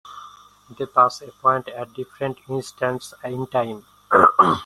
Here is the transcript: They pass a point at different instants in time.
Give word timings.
They 0.79 0.87
pass 0.87 1.21
a 1.21 1.27
point 1.27 1.67
at 1.67 1.93
different 1.93 2.39
instants 2.49 3.13
in 3.23 3.45
time. 3.45 3.85